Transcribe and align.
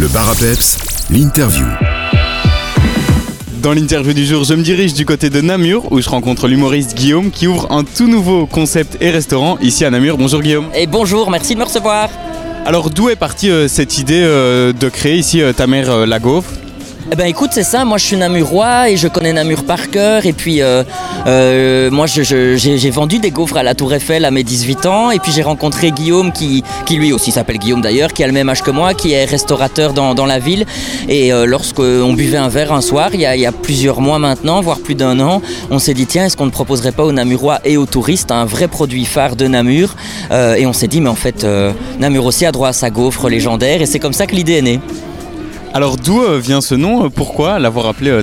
Le 0.00 0.08
bar 0.08 0.30
à 0.30 0.34
peps, 0.34 0.78
l'interview. 1.10 1.66
Dans 3.60 3.74
l'interview 3.74 4.14
du 4.14 4.24
jour, 4.24 4.44
je 4.44 4.54
me 4.54 4.62
dirige 4.62 4.94
du 4.94 5.04
côté 5.04 5.28
de 5.28 5.42
Namur 5.42 5.92
où 5.92 6.00
je 6.00 6.08
rencontre 6.08 6.48
l'humoriste 6.48 6.96
Guillaume 6.96 7.30
qui 7.30 7.46
ouvre 7.46 7.70
un 7.70 7.84
tout 7.84 8.08
nouveau 8.08 8.46
concept 8.46 8.96
et 9.02 9.10
restaurant 9.10 9.58
ici 9.58 9.84
à 9.84 9.90
Namur. 9.90 10.16
Bonjour 10.16 10.40
Guillaume. 10.40 10.68
Et 10.74 10.86
bonjour, 10.86 11.30
merci 11.30 11.52
de 11.52 11.58
me 11.58 11.64
recevoir. 11.64 12.08
Alors 12.64 12.88
d'où 12.88 13.10
est 13.10 13.16
partie 13.16 13.50
euh, 13.50 13.68
cette 13.68 13.98
idée 13.98 14.22
euh, 14.22 14.72
de 14.72 14.88
créer 14.88 15.18
ici 15.18 15.42
euh, 15.42 15.52
ta 15.52 15.66
mère 15.66 15.90
euh, 15.90 16.06
la 16.06 16.18
gaufre 16.18 16.50
Eh 17.12 17.16
ben 17.16 17.26
écoute, 17.26 17.50
c'est 17.52 17.64
ça, 17.64 17.84
moi 17.84 17.98
je 17.98 18.04
suis 18.04 18.16
namurois 18.16 18.90
et 18.90 18.96
je 18.96 19.08
connais 19.08 19.32
Namur 19.32 19.64
par 19.64 19.90
cœur. 19.90 20.26
Et 20.26 20.32
puis 20.32 20.62
euh, 20.62 20.84
euh, 21.26 21.90
moi 21.90 22.06
j'ai 22.06 22.90
vendu 22.90 23.18
des 23.18 23.30
gaufres 23.30 23.56
à 23.56 23.62
la 23.62 23.74
Tour 23.74 23.94
Eiffel 23.94 24.24
à 24.24 24.30
mes 24.30 24.44
18 24.44 24.86
ans. 24.86 25.10
Et 25.10 25.18
puis 25.18 25.32
j'ai 25.32 25.42
rencontré 25.42 25.90
Guillaume 25.90 26.30
qui, 26.30 26.62
lui 26.90 27.12
aussi 27.12 27.32
s'appelle 27.32 27.58
Guillaume 27.58 27.80
d'ailleurs, 27.80 28.12
qui 28.12 28.22
a 28.22 28.26
le 28.26 28.32
même 28.32 28.48
âge 28.48 28.62
que 28.62 28.70
moi, 28.70 28.94
qui 28.94 29.12
est 29.12 29.24
restaurateur 29.24 29.92
dans, 29.92 30.26
la 30.26 30.38
ville. 30.38 30.66
Et 31.08 31.32
euh, 31.32 31.46
lorsqu'on 31.46 32.12
buvait 32.12 32.36
un 32.36 32.48
verre 32.48 32.72
un 32.72 32.80
soir, 32.80 33.10
il 33.14 33.20
y, 33.20 33.26
a, 33.26 33.34
il 33.34 33.42
y 33.42 33.46
a 33.46 33.52
plusieurs 33.52 34.00
mois 34.00 34.18
maintenant, 34.18 34.60
voire 34.60 34.78
plus 34.78 34.94
d'un 34.94 35.18
an, 35.20 35.42
on 35.70 35.78
s'est 35.78 35.94
dit 35.94 36.06
tiens, 36.06 36.26
est-ce 36.26 36.36
qu'on 36.36 36.46
ne 36.46 36.50
proposerait 36.50 36.92
pas 36.92 37.04
aux 37.04 37.12
Namurois 37.12 37.60
et 37.64 37.76
aux 37.76 37.86
touristes 37.86 38.30
un 38.30 38.44
vrai 38.44 38.68
produit 38.68 39.04
phare 39.04 39.34
de 39.34 39.46
Namur? 39.46 39.96
Et 40.30 40.66
on 40.66 40.72
s'est 40.72 40.88
dit 40.88 41.00
mais 41.00 41.08
en 41.08 41.14
fait 41.14 41.46
Namur 41.98 42.26
aussi 42.26 42.46
a 42.46 42.52
droit 42.52 42.68
à 42.68 42.72
sa 42.72 42.90
gaufre 42.90 43.28
légendaire. 43.28 43.82
Et 43.82 43.86
c'est 43.86 43.98
comme 43.98 44.12
ça 44.12 44.26
que 44.26 44.36
l'idée 44.36 44.58
est 44.58 44.62
née. 44.62 44.80
Alors 45.72 45.96
d'où 45.96 46.20
euh, 46.20 46.38
vient 46.38 46.60
ce 46.60 46.74
nom? 46.74 47.10
Pourquoi 47.10 47.60
l'avoir 47.60 47.86
appelé 47.86 48.10
euh, 48.10 48.22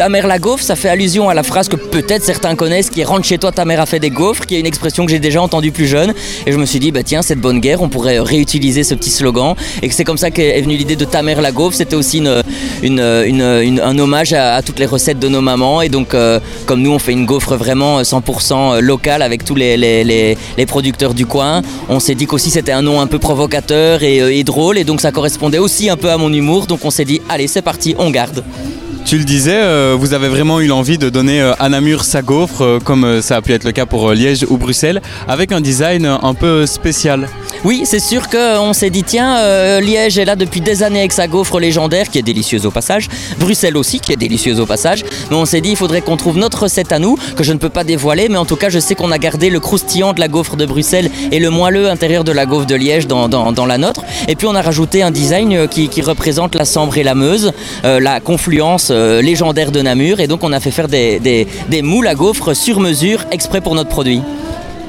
ta 0.00 0.08
mère 0.08 0.26
la 0.26 0.38
gaufre 0.38 0.64
ça 0.64 0.76
fait 0.76 0.88
allusion 0.88 1.28
à 1.28 1.34
la 1.34 1.42
phrase 1.42 1.68
que 1.68 1.76
peut-être 1.76 2.24
certains 2.24 2.54
connaissent 2.54 2.88
qui 2.88 3.02
est 3.02 3.04
rentre 3.04 3.26
chez 3.26 3.36
toi, 3.36 3.52
ta 3.52 3.66
mère 3.66 3.82
a 3.82 3.84
fait 3.84 3.98
des 3.98 4.08
gaufres, 4.08 4.46
qui 4.46 4.54
est 4.54 4.60
une 4.60 4.64
expression 4.64 5.04
que 5.04 5.10
j'ai 5.10 5.18
déjà 5.18 5.42
entendue 5.42 5.72
plus 5.72 5.86
jeune. 5.86 6.14
Et 6.46 6.52
je 6.52 6.56
me 6.56 6.64
suis 6.64 6.78
dit, 6.78 6.90
bah 6.90 7.02
tiens, 7.02 7.20
cette 7.20 7.38
bonne 7.38 7.60
guerre, 7.60 7.82
on 7.82 7.90
pourrait 7.90 8.18
réutiliser 8.18 8.82
ce 8.82 8.94
petit 8.94 9.10
slogan. 9.10 9.54
Et 9.82 9.88
que 9.88 9.94
c'est 9.94 10.04
comme 10.04 10.16
ça 10.16 10.30
qu'est 10.30 10.58
venue 10.62 10.76
l'idée 10.76 10.96
de 10.96 11.04
ta 11.04 11.22
mère 11.22 11.42
la 11.42 11.52
gaufre. 11.52 11.76
C'était 11.76 11.96
aussi 11.96 12.22
un 12.26 13.98
hommage 13.98 14.32
à, 14.32 14.62
toutes 14.62 14.78
les 14.78 14.86
recettes 14.86 15.18
de 15.18 15.28
nos 15.28 15.42
mamans. 15.42 15.82
Et 15.82 15.90
donc, 15.90 16.14
euh, 16.14 16.40
comme 16.64 16.80
nous, 16.80 16.92
on 16.92 16.98
fait 16.98 17.12
une 17.12 17.26
gaufre 17.26 17.56
vraiment 17.56 17.98
euh, 17.98 18.02
100% 18.02 18.78
locale 18.78 19.20
avec 19.20 19.44
tous 19.44 19.54
les, 19.54 20.36
producteurs 20.66 21.12
du 21.12 21.26
coin, 21.26 21.60
on 21.90 22.00
s'est 22.00 22.14
dit 22.14 22.26
qu'aussi 22.26 22.50
c'était 22.50 22.72
un 22.72 22.82
nom 22.82 23.02
un 23.02 23.06
peu 23.06 23.18
provocateur 23.18 24.00
euh, 24.02 24.30
et 24.30 24.44
drôle. 24.44 24.78
Et 24.78 24.84
donc, 24.84 25.02
ça 25.02 25.12
correspondait 25.12 25.58
aussi 25.58 25.90
un 25.90 25.98
peu 25.98 26.10
à 26.10 26.16
mon 26.16 26.32
humour. 26.32 26.66
Donc, 26.66 26.84
on 26.84 26.90
s'est 26.90 27.04
dit, 27.04 27.20
allez, 27.28 27.48
c'est 27.48 27.60
parti, 27.60 27.94
on 27.98 28.10
garde. 28.10 28.42
Tu 29.10 29.18
le 29.18 29.24
disais, 29.24 29.60
euh, 29.60 29.96
vous 29.98 30.14
avez 30.14 30.28
vraiment 30.28 30.60
eu 30.60 30.68
l'envie 30.68 30.96
de 30.96 31.08
donner 31.10 31.42
euh, 31.42 31.52
à 31.58 31.68
Namur 31.68 32.04
sa 32.04 32.22
gaufre, 32.22 32.62
euh, 32.62 32.78
comme 32.78 33.02
euh, 33.02 33.20
ça 33.20 33.34
a 33.34 33.42
pu 33.42 33.52
être 33.52 33.64
le 33.64 33.72
cas 33.72 33.84
pour 33.84 34.08
euh, 34.08 34.14
Liège 34.14 34.46
ou 34.48 34.56
Bruxelles, 34.56 35.02
avec 35.26 35.50
un 35.50 35.60
design 35.60 36.06
euh, 36.06 36.16
un 36.22 36.32
peu 36.32 36.64
spécial. 36.64 37.26
Oui, 37.64 37.82
c'est 37.84 38.00
sûr 38.00 38.28
qu'on 38.28 38.72
s'est 38.72 38.90
dit, 38.90 39.02
tiens, 39.02 39.36
euh, 39.38 39.80
Liège 39.80 40.18
est 40.18 40.24
là 40.24 40.34
depuis 40.34 40.60
des 40.60 40.82
années 40.82 41.00
avec 41.00 41.12
sa 41.12 41.26
gaufre 41.26 41.60
légendaire, 41.60 42.08
qui 42.08 42.18
est 42.18 42.22
délicieuse 42.22 42.64
au 42.64 42.70
passage. 42.70 43.08
Bruxelles 43.38 43.76
aussi, 43.76 44.00
qui 44.00 44.12
est 44.12 44.16
délicieuse 44.16 44.60
au 44.60 44.66
passage. 44.66 45.04
Mais 45.30 45.36
on 45.36 45.44
s'est 45.44 45.60
dit, 45.60 45.70
il 45.70 45.76
faudrait 45.76 46.00
qu'on 46.00 46.16
trouve 46.16 46.38
notre 46.38 46.62
recette 46.62 46.90
à 46.92 46.98
nous, 46.98 47.16
que 47.36 47.44
je 47.44 47.52
ne 47.52 47.58
peux 47.58 47.68
pas 47.68 47.84
dévoiler, 47.84 48.28
mais 48.30 48.38
en 48.38 48.46
tout 48.46 48.56
cas, 48.56 48.70
je 48.70 48.78
sais 48.78 48.94
qu'on 48.94 49.10
a 49.10 49.18
gardé 49.18 49.50
le 49.50 49.60
croustillant 49.60 50.12
de 50.14 50.20
la 50.20 50.28
gaufre 50.28 50.56
de 50.56 50.64
Bruxelles 50.64 51.10
et 51.32 51.38
le 51.38 51.50
moelleux 51.50 51.90
intérieur 51.90 52.24
de 52.24 52.32
la 52.32 52.46
gaufre 52.46 52.66
de 52.66 52.74
Liège 52.74 53.06
dans, 53.06 53.66
la 53.66 53.78
nôtre. 53.78 54.04
Et 54.28 54.36
puis, 54.36 54.46
on 54.46 54.54
a 54.54 54.62
rajouté 54.62 55.02
un 55.02 55.10
design 55.10 55.52
euh, 55.52 55.66
qui, 55.66 55.88
représente 56.00 56.54
la 56.54 56.64
Sambre 56.64 56.96
et 56.96 57.02
la 57.02 57.14
Meuse, 57.14 57.52
euh, 57.84 58.00
la 58.00 58.20
confluence 58.20 58.90
légendaire 58.90 59.70
de 59.70 59.82
Namur. 59.82 60.20
Et 60.20 60.26
donc, 60.26 60.42
on 60.44 60.52
a 60.52 60.60
fait 60.60 60.70
faire 60.70 60.88
des, 60.88 61.20
des- 61.20 61.82
moules 61.82 62.06
à 62.06 62.14
gaufres 62.14 62.54
sur 62.56 62.80
mesure, 62.80 63.24
exprès 63.32 63.60
pour 63.60 63.74
notre 63.74 63.90
produit. 63.90 64.22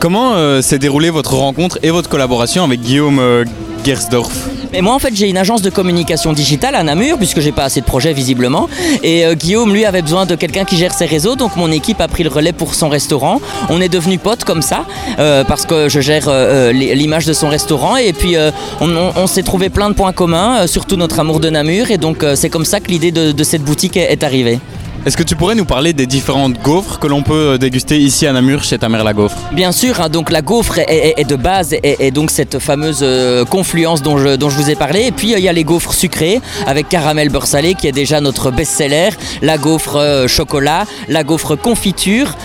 Comment 0.01 0.33
euh, 0.33 0.63
s'est 0.63 0.79
déroulée 0.79 1.11
votre 1.11 1.35
rencontre 1.35 1.77
et 1.83 1.91
votre 1.91 2.09
collaboration 2.09 2.63
avec 2.63 2.81
Guillaume 2.81 3.19
euh, 3.19 3.45
Gersdorf? 3.85 4.31
Et 4.73 4.81
moi, 4.81 4.95
en 4.95 4.99
fait, 4.99 5.15
j'ai 5.15 5.29
une 5.29 5.37
agence 5.37 5.61
de 5.61 5.69
communication 5.69 6.33
digitale 6.33 6.73
à 6.73 6.81
Namur, 6.81 7.17
puisque 7.19 7.39
j'ai 7.39 7.51
pas 7.51 7.65
assez 7.65 7.81
de 7.81 7.85
projets 7.85 8.11
visiblement. 8.11 8.67
Et 9.03 9.27
euh, 9.27 9.35
Guillaume, 9.35 9.71
lui, 9.71 9.85
avait 9.85 10.01
besoin 10.01 10.25
de 10.25 10.33
quelqu'un 10.33 10.65
qui 10.65 10.75
gère 10.75 10.91
ses 10.91 11.05
réseaux, 11.05 11.35
donc 11.35 11.55
mon 11.55 11.71
équipe 11.71 12.01
a 12.01 12.07
pris 12.07 12.23
le 12.23 12.31
relais 12.31 12.51
pour 12.51 12.73
son 12.73 12.89
restaurant. 12.89 13.41
On 13.69 13.79
est 13.79 13.89
devenus 13.89 14.19
potes 14.19 14.43
comme 14.43 14.63
ça, 14.63 14.85
parce 15.17 15.67
que 15.67 15.87
je 15.87 15.99
gère 15.99 16.31
l'image 16.73 17.27
de 17.27 17.33
son 17.33 17.49
restaurant. 17.49 17.95
Et 17.95 18.13
puis, 18.13 18.35
on, 18.79 19.27
s'est 19.27 19.43
trouvé 19.43 19.69
plein 19.69 19.89
de 19.89 19.93
points 19.93 20.13
communs, 20.13 20.65
surtout 20.65 20.95
notre 20.95 21.19
amour 21.19 21.39
de 21.39 21.51
Namur. 21.51 21.91
Et 21.91 21.99
donc, 21.99 22.25
c'est 22.33 22.49
comme 22.49 22.65
ça 22.65 22.79
que 22.79 22.89
l'idée 22.89 23.11
de, 23.11 23.43
cette 23.43 23.61
boutique 23.63 23.97
est 23.97 24.23
arrivée. 24.23 24.59
Est-ce 25.03 25.17
que 25.17 25.23
tu 25.23 25.35
pourrais 25.35 25.55
nous 25.55 25.65
parler 25.65 25.93
des 25.93 26.05
différentes 26.05 26.61
gaufres 26.61 26.99
que 26.99 27.07
l'on 27.07 27.23
peut 27.23 27.53
euh, 27.53 27.57
déguster 27.57 27.97
ici 27.97 28.27
à 28.27 28.33
Namur 28.33 28.63
chez 28.63 28.77
ta 28.77 28.87
mère 28.87 29.03
la 29.03 29.13
gaufre? 29.13 29.35
Bien 29.51 29.71
sûr, 29.71 29.99
hein, 29.99 30.09
donc 30.09 30.29
la 30.29 30.43
gaufre 30.43 30.77
est, 30.77 31.27
de 31.27 31.35
base 31.35 31.75
et, 31.81 32.11
donc 32.11 32.29
cette 32.29 32.59
fameuse 32.59 32.99
euh, 33.01 33.43
confluence 33.43 34.03
dont 34.03 34.19
je, 34.19 34.37
vous 34.37 34.69
ai 34.69 34.75
parlé. 34.75 35.07
Et 35.07 35.11
puis 35.11 35.33
euh, 35.33 35.39
il 35.39 35.43
y 35.43 35.49
a 35.49 35.53
les 35.53 35.63
gaufres 35.63 35.95
sucrées 35.95 36.39
avec 36.67 36.87
caramel 36.87 37.29
beurre 37.29 37.47
salé 37.47 37.73
qui 37.73 37.87
est 37.87 37.91
déjà 37.91 38.21
notre 38.21 38.51
best-seller, 38.51 39.09
la 39.41 39.57
gaufre 39.57 40.27
chocolat, 40.27 40.85
la 41.07 41.23
gaufre 41.23 41.55
confiture 41.55 42.37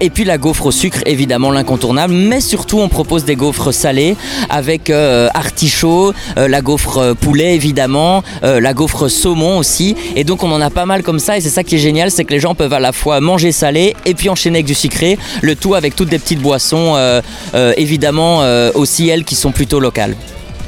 et 0.00 0.08
puis 0.10 0.24
la 0.24 0.38
gaufre 0.38 0.66
au 0.66 0.70
sucre 0.70 1.00
évidemment 1.06 1.50
l'incontournable. 1.50 2.14
Mais 2.14 2.40
surtout 2.40 2.78
on 2.78 2.88
propose 2.88 3.24
des 3.24 3.34
gaufres 3.34 3.72
salées 3.72 4.16
avec 4.50 4.90
artichaut, 4.90 6.12
la 6.36 6.60
gaufre 6.60 7.14
poulet 7.14 7.56
évidemment, 7.56 8.22
la 8.42 8.72
gaufre 8.72 9.08
saumon 9.08 9.58
aussi. 9.58 9.96
Et 10.14 10.22
donc 10.22 10.44
on 10.44 10.52
en 10.52 10.60
a 10.60 10.70
pas 10.70 10.86
mal 10.86 11.02
comme 11.02 11.18
ça 11.18 11.36
et 11.36 11.40
c'est 11.40 11.50
ça 11.50 11.64
qui 11.64 11.74
est 11.74 11.78
génial, 11.78 12.03
c'est 12.10 12.24
que 12.24 12.32
les 12.32 12.40
gens 12.40 12.54
peuvent 12.54 12.72
à 12.72 12.80
la 12.80 12.92
fois 12.92 13.20
manger 13.20 13.52
salé 13.52 13.94
et 14.04 14.14
puis 14.14 14.28
enchaîner 14.28 14.58
avec 14.58 14.66
du 14.66 14.74
sucré, 14.74 15.18
le 15.42 15.56
tout 15.56 15.74
avec 15.74 15.96
toutes 15.96 16.08
des 16.08 16.18
petites 16.18 16.40
boissons 16.40 16.94
euh, 16.96 17.20
euh, 17.54 17.72
évidemment 17.76 18.42
euh, 18.42 18.70
aussi 18.74 19.08
elles 19.08 19.24
qui 19.24 19.34
sont 19.34 19.52
plutôt 19.52 19.80
locales. 19.80 20.14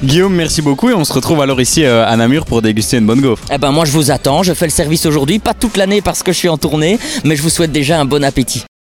Guillaume, 0.05 0.35
merci 0.35 0.61
beaucoup 0.61 0.91
et 0.91 0.95
on 0.95 1.05
se 1.05 1.13
retrouve 1.13 1.41
alors 1.41 1.61
ici 1.61 1.85
à 1.87 2.15
Namur 2.17 2.45
pour 2.45 2.61
déguster 2.61 2.99
une 2.99 3.07
bonne 3.07 3.23
gaufre. 3.23 3.43
Eh 3.51 3.57
ben 3.57 3.73
moi 3.73 3.87
je 3.87 3.93
vous 3.93 4.11
attends, 4.11 4.43
je 4.43 4.53
fais 4.53 4.67
le 4.67 4.71
service 4.71 5.07
aujourd'hui, 5.07 5.39
pas 5.39 5.55
toute 5.55 5.79
l'année 5.79 6.03
parce 6.03 6.23
que 6.23 6.33
je 6.33 6.39
suis 6.39 6.51
en 6.51 6.59
tournée, 6.59 6.99
mais 7.25 7.35
je 7.35 7.43
vous 7.43 7.49
souhaite 7.49 7.73
déjà 7.73 7.99
un 7.99 8.05
bon 8.05 8.23
appétit. 8.23 8.65